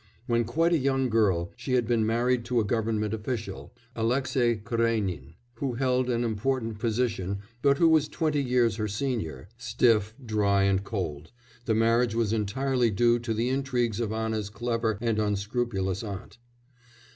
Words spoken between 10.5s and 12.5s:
and cold; the marriage was